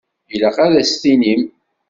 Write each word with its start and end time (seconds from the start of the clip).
Ilaq 0.33 0.57
ad 0.65 0.73
as-tinim. 0.81 1.41